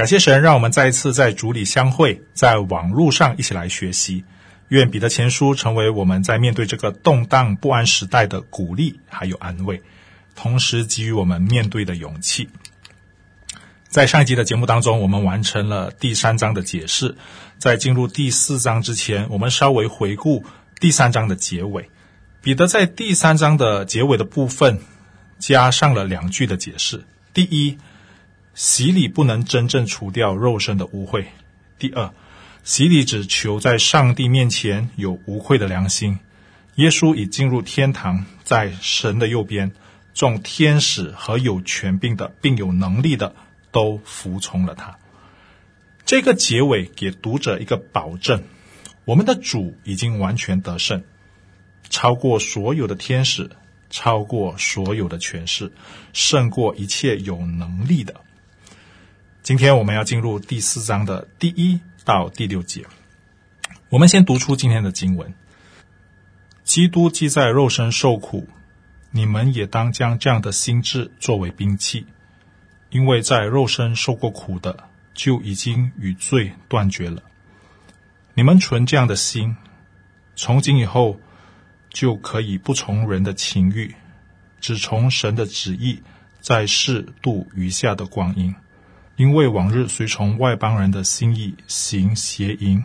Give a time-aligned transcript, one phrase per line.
[0.00, 4.24] 感谢神，让我们再一次在主里相会，在网络上一起来学习。
[4.68, 9.82] 愿彼得前书成为我们在面对这个动荡不安时代的鼓励，还有安慰，
[10.34, 12.48] 同时给予我们面对的勇气。
[13.90, 17.14] 在上一集的节目当中，我们完成了第三章的解释。
[17.58, 20.46] 在进入第四章之前，我们稍微回顾
[20.80, 21.90] 第三章的结尾。
[22.40, 24.80] 彼得在第三章的结尾的部分
[25.38, 27.76] 加上了两句的解释：第一，
[28.62, 31.24] 洗礼不能真正除掉肉身的污秽。
[31.78, 32.12] 第二，
[32.62, 36.18] 洗礼只求在上帝面前有无愧的良心。
[36.74, 39.72] 耶稣已进入天堂，在神的右边，
[40.12, 43.34] 众天使和有权柄的，并有能力的，
[43.70, 44.98] 都服从了他。
[46.04, 48.44] 这个结尾给读者一个保证：
[49.06, 51.02] 我们的主已经完全得胜，
[51.88, 53.48] 超过所有的天使，
[53.88, 55.72] 超过所有的权势，
[56.12, 58.20] 胜过一切有能力的。
[59.42, 62.84] 今天我们要进入第四章的第一到第六节。
[63.88, 65.34] 我们先读出今天的经文：
[66.62, 68.46] 基督既在肉身受苦，
[69.10, 72.06] 你们也当将这样的心志作为兵器，
[72.90, 77.22] 因为在肉身受过苦的，就已经与罪断绝了。
[78.34, 79.56] 你们存这样的心，
[80.36, 81.18] 从今以后
[81.88, 83.94] 就可以不从人的情欲，
[84.60, 86.02] 只从神的旨意，
[86.40, 88.54] 在世度余下的光阴。
[89.20, 92.82] 因为往日随从外邦人的心意行邪淫、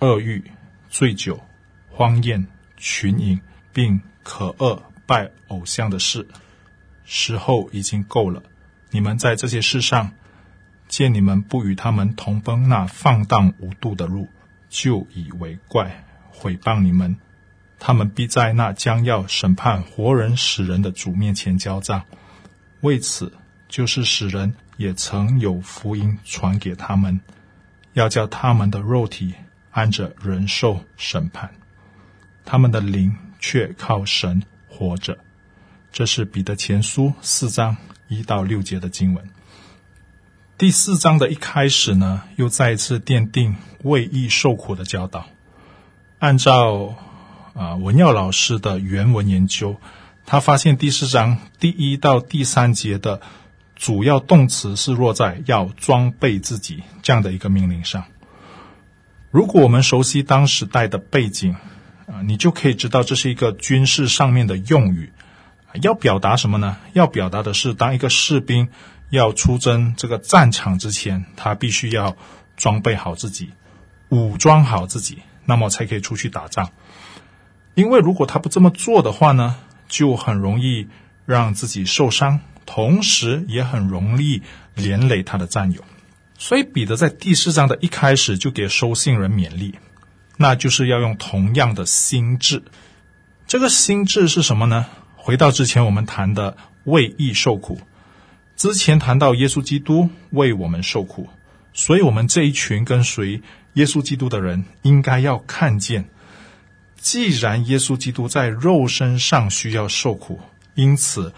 [0.00, 0.44] 恶欲、
[0.90, 1.42] 醉酒、
[1.88, 3.40] 荒宴、群淫，
[3.72, 6.28] 并可恶拜偶像的事，
[7.06, 8.42] 时候已经够了。
[8.90, 10.12] 你们在这些事上，
[10.88, 14.28] 见你们不与他们同奔那放荡无度的路，
[14.68, 17.16] 就以为怪，毁谤你们。
[17.78, 22.04] 他们必在那将要审判活人死人的主面前交账。
[22.82, 23.32] 为此，
[23.70, 24.52] 就是使人。
[24.78, 27.20] 也曾有福音传给他们，
[27.94, 29.34] 要叫他们的肉体
[29.72, 31.50] 按着人受审判，
[32.44, 35.18] 他们的灵却靠神活着。
[35.90, 39.28] 这是彼得前书四章一到六节的经文。
[40.56, 45.26] 第四章的一开始呢，又再一次奠定为义受苦的教导。
[46.20, 46.94] 按照
[47.54, 49.76] 啊文耀老师的原文研究，
[50.24, 53.20] 他发现第四章第一到第三节的。
[53.78, 58.04] 主要动词是落在要装备自己这样的一个命令上。
[59.30, 61.54] 如果我们熟悉当时代的背景，
[62.06, 65.12] 啊，你就可以知道这是一个军事上面的用语，
[65.80, 66.76] 要表达什么呢？
[66.92, 68.68] 要表达的是，当一个士兵
[69.10, 72.16] 要出征这个战场之前，他必须要
[72.56, 73.50] 装备好自己，
[74.08, 76.70] 武装好自己，那么才可以出去打仗。
[77.74, 79.54] 因为如果他不这么做的话呢，
[79.86, 80.88] 就很容易
[81.26, 82.40] 让自己受伤。
[82.70, 84.42] 同时也很容易
[84.74, 85.82] 连累他的战友，
[86.36, 89.76] 所以彼得在第四章的一开始就给收信人勉励，
[90.36, 92.62] 那就是要用同样的心智。
[93.46, 94.84] 这个心智是什么呢？
[95.16, 97.80] 回到之前我们谈的为义受苦，
[98.54, 101.26] 之前谈到耶稣基督为我们受苦，
[101.72, 103.40] 所以我们这一群跟随
[103.72, 106.10] 耶稣基督的人应该要看见，
[107.00, 110.38] 既然耶稣基督在肉身上需要受苦，
[110.74, 111.32] 因此。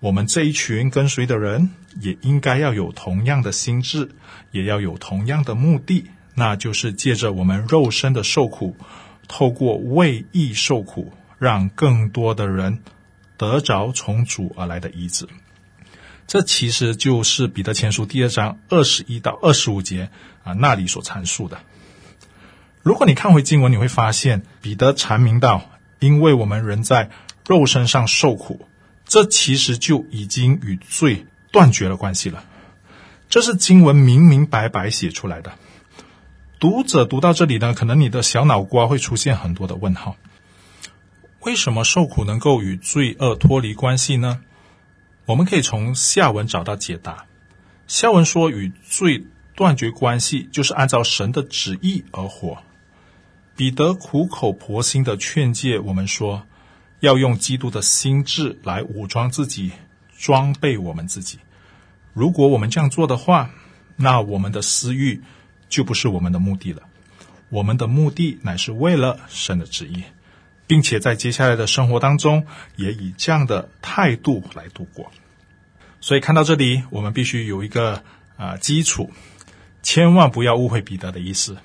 [0.00, 1.70] 我们这一群跟随的人
[2.00, 4.10] 也应该要有同样的心智，
[4.52, 8.76] 也要有同样的目的，那就是借着我们肉身的受苦，
[9.26, 12.80] 透过为义受苦，让更多的人
[13.38, 15.26] 得着从主而来的医治。
[16.26, 20.10] 这其实就是彼得前书第二章二十一到二十五节
[20.42, 21.58] 啊那里所阐述的。
[22.82, 25.70] 如果你看回经文，你会发现彼得阐明到，
[26.00, 27.10] 因为我们人在
[27.46, 28.68] 肉身上受苦。
[29.06, 32.44] 这其实就已经与罪断绝了关系了。
[33.28, 35.52] 这是经文明明白白写出来的。
[36.58, 40.16] 读者读到这里呢，可能你的小脑瓜会出现很多的问号：
[41.40, 44.40] 为什么受苦能够与罪恶脱离关系呢？
[45.26, 47.26] 我们可以从下文找到解答。
[47.86, 49.24] 下文说与罪
[49.54, 52.58] 断绝关系，就是按照神的旨意而活。
[53.54, 56.44] 彼得苦口婆心的劝诫我们说。
[57.00, 59.72] 要用基督的心智来武装自己，
[60.18, 61.38] 装备我们自己。
[62.12, 63.50] 如果我们这样做的话，
[63.96, 65.22] 那我们的私欲
[65.68, 66.82] 就不是我们的目的了。
[67.48, 70.02] 我们的目的乃是为了神的旨意，
[70.66, 72.46] 并且在接下来的生活当中，
[72.76, 75.12] 也以这样的态度来度过。
[76.00, 78.02] 所以看到这里，我们必须有一个
[78.36, 79.10] 啊、基础，
[79.82, 81.56] 千万不要误会彼得的意思。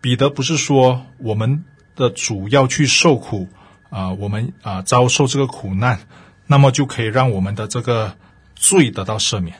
[0.00, 1.64] 彼得不是说我们
[1.94, 3.48] 的主要去受苦
[3.90, 6.00] 啊、我们啊、遭受这个苦难，
[6.46, 8.16] 那么就可以让我们的这个
[8.54, 9.56] 罪得到赦免。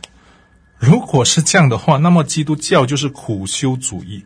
[0.78, 4.24] 如果是这样的话，那么基督教就是苦修主义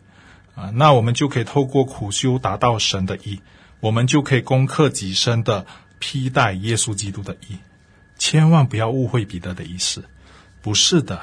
[0.53, 3.41] 啊、那我们就可以透过苦修达到神的意，
[3.79, 5.65] 我们就可以攻克己身的
[5.97, 7.57] 披戴耶稣基督的意。
[8.17, 10.03] 千万不要误会彼得的意思，
[10.61, 11.21] 不是的。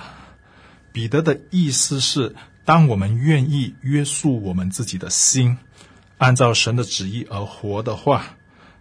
[0.93, 2.35] 彼得的意思是，
[2.65, 5.59] 当我们愿意约束我们自己的心，
[6.17, 8.25] 按照神的旨意而活的话，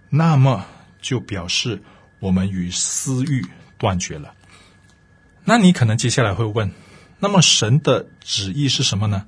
[0.09, 0.65] 那么
[1.01, 1.81] 就表示
[2.19, 3.45] 我们与私欲
[3.77, 4.33] 断绝了。
[5.43, 6.71] 那你可能接下来会问，
[7.19, 9.25] 那么神的旨意是什么呢？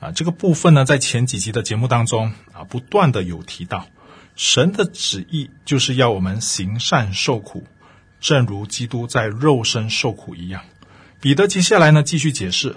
[0.00, 3.86] 啊，这个部分呢，在前几集的节目当中啊，不断的有提到，
[4.34, 7.64] 神的旨意就是要我们行善受苦。
[8.20, 10.62] 正如基督在肉身受苦一样，
[11.20, 12.76] 彼得接下来呢继续解释：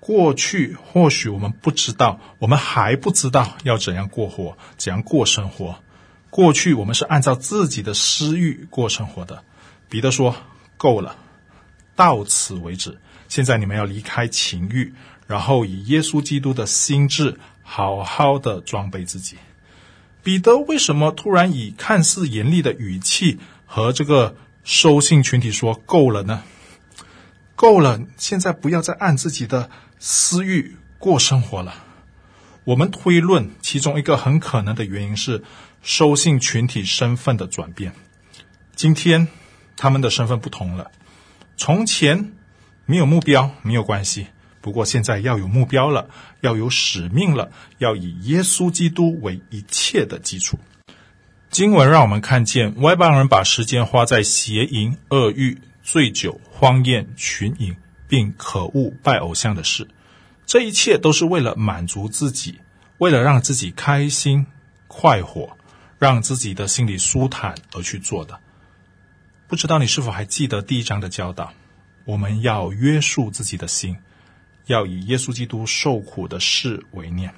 [0.00, 5.78] 过去或许我们不知道，我们还不知道要怎样过活，怎样过生活。
[6.34, 9.44] 过去我们是按照自己的私欲过生活的。
[9.88, 10.34] 彼得说
[10.76, 11.14] ：“够了，
[11.94, 12.98] 到此为止。
[13.28, 14.94] 现在你们要离开情欲，
[15.28, 19.36] 然后以耶稣基督的心智好好的装备自己。”
[20.24, 24.34] 彼得为什么突然以看似严厉的语气和这个？
[24.64, 26.42] 收信群体说：“够了呢，
[27.54, 28.00] 够了！
[28.16, 31.84] 现在不要再按自己的私欲过生活了。”
[32.64, 35.44] 我们推论，其中一个很可能的原因是
[35.84, 37.92] 收信群体身份的转变。
[38.74, 39.28] 今天
[39.76, 40.90] 他们的身份不同了。
[41.56, 42.32] 从前
[42.86, 44.26] 没有目标没有关系，
[44.60, 46.08] 不过现在要有目标了，
[46.40, 50.58] 要有使命了，要以耶稣基督为一切的基础。
[51.50, 57.76] 经文让我们看见外邦人把时间花在邪淫、恶欲、醉酒、荒宴、群饮，
[58.08, 59.86] 并可恶拜偶像的事。
[60.46, 62.58] 这一切都是为了满足自己，
[62.98, 64.46] 为了让自己开心
[64.88, 65.56] 快活，
[66.04, 68.38] 让自己的心里舒坦而去做的。
[69.48, 71.50] 不知道你是否还记得第一章的教导？
[72.04, 73.96] 我们要约束自己的心，
[74.66, 77.32] 要以耶稣基督受苦的事为念。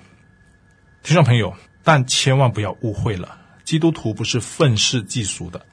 [1.04, 1.54] 听众朋友，
[1.84, 3.38] 但千万不要误会了。
[3.62, 5.64] 基督徒不是愤世嫉俗的，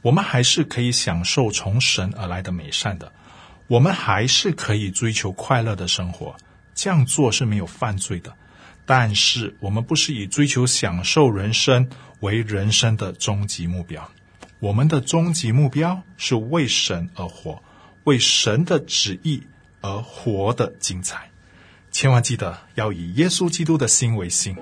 [0.00, 3.12] 我们还是可以享受从神而来的美善的，
[3.68, 6.36] 我们还是可以追求快乐的生活，
[6.74, 8.34] 这样做是没有犯罪的。
[8.84, 11.88] 但是我们不是以追求享受人生
[12.22, 14.08] 为人生的终极目标，
[14.60, 17.60] 我们的终极目标是为神而活，
[18.04, 19.42] 为神的旨意
[19.80, 21.30] 而活得精彩。
[21.90, 24.54] 千万记得要以耶稣基督的心为心。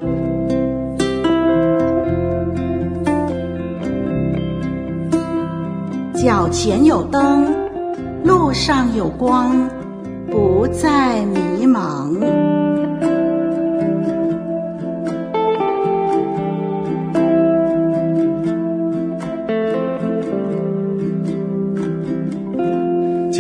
[6.15, 9.69] 脚前有灯，路上有光，
[10.31, 12.60] 不再迷茫。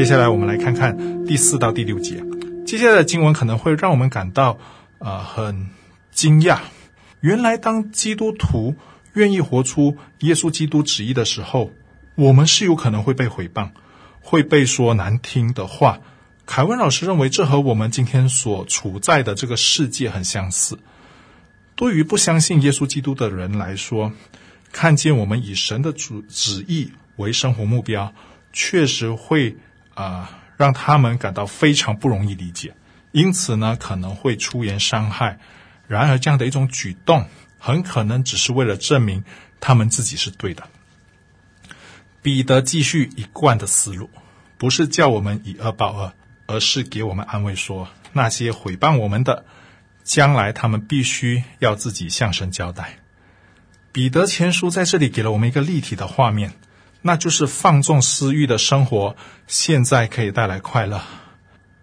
[0.00, 2.24] 接下来，我们来看看第四到第六节。
[2.64, 4.58] 接下来的经文可能会让我们感到、
[4.96, 5.68] 呃、很
[6.10, 6.60] 惊讶。
[7.20, 8.74] 原来，当基督徒
[9.12, 11.70] 愿意活出耶稣基督旨意的时候，
[12.14, 13.72] 我们是有可能会被毁谤，
[14.22, 16.00] 会被说难听的话。
[16.46, 20.78] 凯文老师认为，这和我们今天所处在的这个世界很相似。
[21.74, 24.12] 对于不相信耶稣基督的人来说，
[24.72, 28.14] 看见我们以神的主旨意为生活目标，
[28.50, 29.58] 确实会
[29.94, 32.74] 啊、让他们感到非常不容易理解。
[33.12, 35.38] 因此呢，可能会出言伤害。
[35.88, 37.26] 然而，这样的一种举动，
[37.58, 39.24] 很可能只是为了证明
[39.58, 40.68] 他们自己是对的。
[42.22, 44.10] 彼得继续一贯的思路，
[44.58, 46.12] 不是叫我们以恶报恶，
[46.46, 49.44] 而是给我们安慰说，那些毁谤我们的，
[50.04, 52.98] 将来他们必须要自己向神交代。
[53.90, 56.52] 彼得前书在这里给了我们一个立体的画面，
[57.02, 59.16] 那就是放纵私欲的生活，
[59.46, 61.00] 现在可以带来快乐，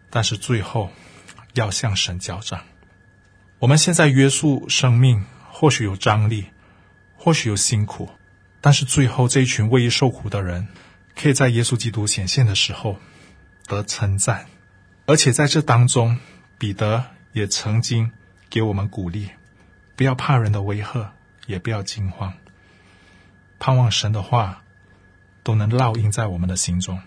[0.10, 0.92] 但是最后
[1.54, 2.62] 要向神交账。
[3.60, 6.46] 我们现在约束生命，或许有张力，
[7.16, 8.10] 或许有辛苦。
[8.62, 10.68] 但是最后，这一群为义受苦的人，
[11.16, 12.98] 可以在耶稣基督显现的时候
[13.66, 14.46] 得称赞，
[15.06, 16.20] 而且在这当中，
[16.58, 18.12] 彼得也曾经
[18.50, 19.30] 给我们鼓励：
[19.96, 21.14] 不要怕人的威吓，
[21.46, 22.34] 也不要惊慌，
[23.58, 24.64] 盼望神的话
[25.48, 27.00] 都能烙印在我们的心中。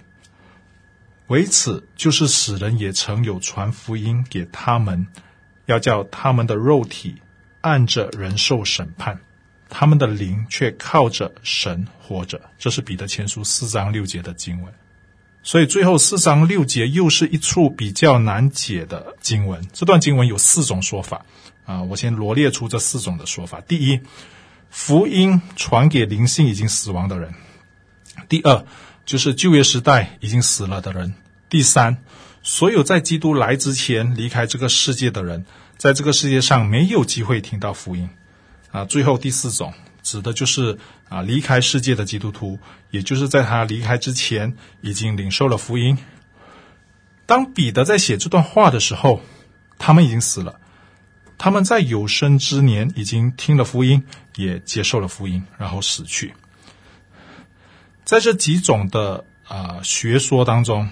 [1.26, 5.06] 为此，就是使人也曾有传福音给他们，
[5.66, 7.16] 要叫他们的肉体
[7.60, 9.20] 按着人受审判，
[9.68, 12.40] 他们的灵却靠着神活着。
[12.58, 14.72] 这是彼得前书四章六节的经文。
[15.42, 19.68] 所以最后四章六节又是一处比较难解的经文。
[19.74, 21.26] 这段经文有四种说法
[21.66, 23.60] 啊，我先罗列出这四种的说法。
[23.60, 24.00] 第一，
[24.70, 27.30] 福音传给灵性已经死亡的人；
[28.30, 28.64] 第二，
[29.04, 31.12] 就是旧约时代已经死了的人；
[31.50, 31.98] 第三，
[32.42, 35.44] 所有在基督来之前离开这个世界的人，
[35.76, 38.08] 在这个世界上没有机会听到福音
[38.70, 38.86] 啊。
[38.86, 39.74] 最后第四种。
[40.02, 40.78] 指的就是
[41.10, 42.58] 啊，离开世界的基督徒，
[42.90, 45.98] 也就是在他离开之前已经领受了福音。
[47.26, 49.20] 当彼得在写这段话的时候，
[49.78, 50.58] 他们已经死了，
[51.36, 54.02] 他们在有生之年已经听了福音，
[54.36, 56.32] 也接受了福音，然后死去。
[58.10, 60.88] 在这几种的啊学说当中，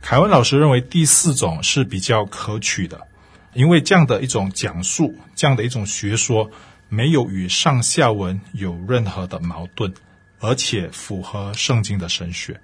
[0.00, 3.08] 凯文老师认为第四种是比较可取的，
[3.52, 6.48] 因为这样的一种讲述，这样的一种学说。
[6.88, 9.94] 没有与上下文有任何的矛盾，
[10.40, 12.60] 而且符合圣经的神学。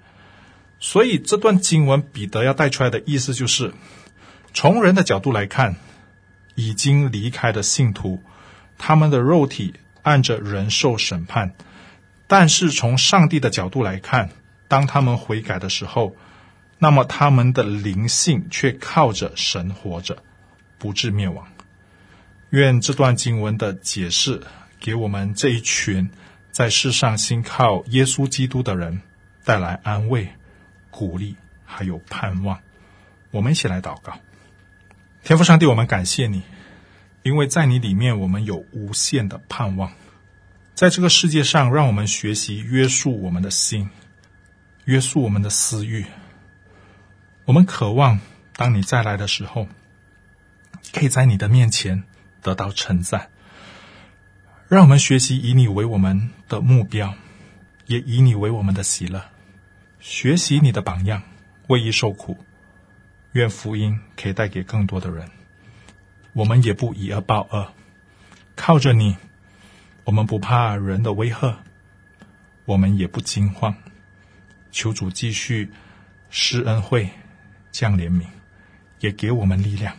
[0.79, 3.73] 所以这段经文彼得要带出来的意思就是，
[4.53, 5.75] 从人的角度来看，
[6.55, 8.21] 已经离开的信徒，
[8.77, 11.51] 他们的肉体按着人受审判；
[12.27, 14.29] 但是从上帝的角度来看，
[14.67, 16.13] 当他们悔改的时候，
[16.77, 20.17] 那么他们的灵性却靠着神活着，
[20.77, 21.47] 不致灭亡。
[22.49, 24.41] 愿这段经文的解释
[24.79, 26.09] 给我们这一群
[26.51, 29.01] 在世上信靠耶稣基督的人
[29.43, 30.27] 带来安慰、
[30.91, 32.59] 鼓励，还有盼望。
[33.31, 34.19] 我们一起来祷告：
[35.23, 36.41] 天父上帝，我们感谢你，
[37.23, 39.91] 因为在你里面我们有无限的盼望。
[40.77, 43.89] 在这个世界上，让我们学习约束我们的心，
[44.85, 46.05] 约束我们的私欲。
[47.45, 48.19] 我们渴望
[48.55, 49.67] 当你再来的时候，
[50.93, 52.03] 可以在你的面前。
[52.43, 53.29] 得到称赞，
[54.69, 57.13] 让我们学习以你为我们的目标，
[57.87, 59.21] 也以你为我们的喜乐，
[59.99, 61.23] 学习你的榜样，
[61.67, 62.37] 为义受苦。
[63.33, 65.27] 愿福音可以带给更多的人。
[66.33, 67.73] 我们也不以恶报恶，
[68.55, 69.17] 靠着你，
[70.07, 71.57] 我们不怕人的威吓，
[72.63, 73.75] 我们也不惊慌。
[74.71, 75.69] 求主继续
[76.29, 77.09] 施恩惠，
[77.73, 78.23] 降怜悯，
[79.01, 79.93] 也给我们力量。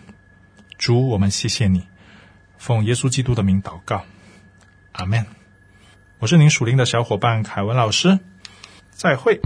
[0.78, 1.86] 主，我们谢谢你。
[2.56, 4.02] 奉耶稣基督的名祷告，
[4.92, 5.26] 阿门。
[6.20, 8.18] 我是您属灵的小伙伴凯文老师，
[8.90, 9.38] 再会。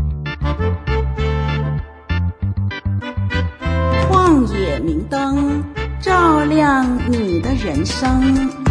[4.09, 5.65] 旷野明灯，
[6.01, 8.62] 照亮你的人生。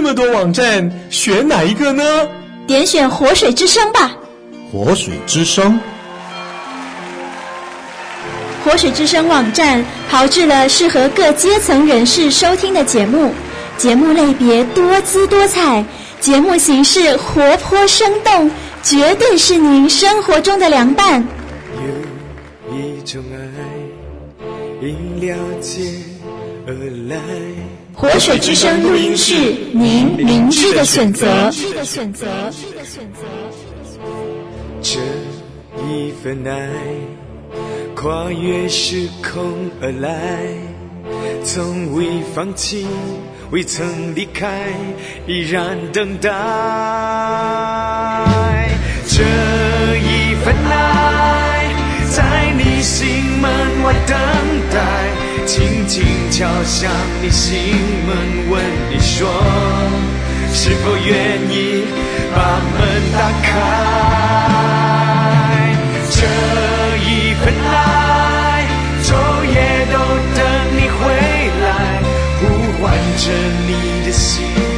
[0.00, 2.02] 这么多网站，选哪一个呢？
[2.66, 4.16] 点选活水之声吧。
[4.72, 5.78] 活水之声，
[8.64, 13.30] 活水之声网站炮制了适合各阶层人士收听的节目，
[13.76, 15.84] 节目类别多姿多彩，
[16.18, 18.50] 节目形式活泼生动，
[18.82, 21.22] 绝对是您生活中的良伴。
[22.70, 23.36] 有一种爱，
[24.80, 25.82] 因了解
[26.66, 26.72] 而
[27.06, 27.18] 来。
[28.00, 29.34] 活水之声录音室，
[29.74, 31.50] 您明智的选择。
[31.50, 33.26] 你的选择，你的选择
[34.80, 34.98] 这
[35.86, 36.70] 一份爱，
[37.94, 40.56] 跨越时空而来，
[41.44, 42.86] 从未放弃，
[43.50, 44.48] 未曾离开，
[45.26, 46.30] 依然等待。
[49.06, 49.22] 这
[49.98, 51.68] 一份爱，
[52.08, 53.06] 在你心
[53.42, 53.50] 门
[53.84, 54.39] 外等。
[55.46, 56.90] 轻轻敲响
[57.22, 57.74] 你心
[58.06, 58.16] 门
[58.50, 59.28] 问你说
[60.52, 61.84] 是否愿意
[62.34, 62.78] 把门
[63.12, 63.50] 打开？
[66.10, 66.18] 这
[66.98, 68.66] 一份爱
[69.02, 69.08] 昼
[69.44, 69.54] 夜
[69.92, 69.94] 都
[70.36, 70.38] 等
[70.76, 70.98] 你回
[71.62, 71.66] 来
[72.38, 72.40] 呼
[72.82, 72.84] 唤
[73.16, 73.24] 着
[73.66, 73.70] 你
[74.06, 74.69] 的心。